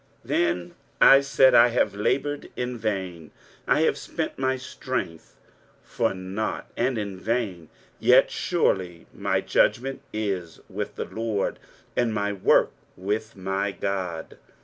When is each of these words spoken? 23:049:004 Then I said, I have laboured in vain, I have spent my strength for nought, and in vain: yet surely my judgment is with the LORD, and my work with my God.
23:049:004 0.25 0.25
Then 0.29 0.75
I 0.99 1.21
said, 1.21 1.53
I 1.53 1.67
have 1.67 1.93
laboured 1.93 2.49
in 2.55 2.75
vain, 2.75 3.29
I 3.67 3.81
have 3.81 3.99
spent 3.99 4.39
my 4.39 4.57
strength 4.57 5.37
for 5.83 6.15
nought, 6.15 6.65
and 6.75 6.97
in 6.97 7.19
vain: 7.19 7.69
yet 7.99 8.31
surely 8.31 9.05
my 9.13 9.41
judgment 9.41 10.01
is 10.11 10.59
with 10.67 10.95
the 10.95 11.05
LORD, 11.05 11.59
and 11.95 12.11
my 12.15 12.33
work 12.33 12.71
with 12.97 13.35
my 13.35 13.71
God. 13.71 14.39